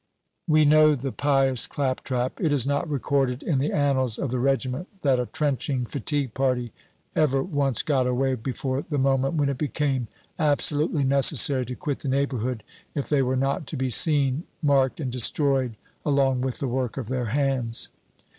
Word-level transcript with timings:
We 0.47 0.65
know 0.65 0.95
the 0.95 1.11
pious 1.11 1.67
claptrap. 1.67 2.39
It 2.41 2.51
is 2.51 2.65
not 2.65 2.89
recorded 2.89 3.43
in 3.43 3.59
the 3.59 3.71
annals 3.71 4.17
of 4.17 4.31
the 4.31 4.39
regiment 4.39 4.87
that 5.03 5.19
a 5.19 5.27
trenching 5.27 5.85
fatigue 5.85 6.33
party 6.33 6.73
ever 7.13 7.43
once 7.43 7.83
got 7.83 8.07
away 8.07 8.33
before 8.33 8.81
the 8.81 8.97
moment 8.97 9.35
when 9.35 9.47
it 9.47 9.59
became 9.59 10.07
absolutely 10.39 11.03
necessary 11.03 11.67
to 11.67 11.75
quit 11.75 11.99
the 11.99 12.09
neighborhood 12.09 12.63
if 12.95 13.09
they 13.09 13.21
were 13.21 13.35
not 13.37 13.67
to 13.67 13.77
be 13.77 13.91
seen, 13.91 14.45
marked 14.63 14.99
and 14.99 15.11
destroyed 15.11 15.75
along 16.03 16.41
with 16.41 16.57
the 16.57 16.67
work 16.67 16.97
of 16.97 17.07
their 17.07 17.25
hands. 17.25 17.89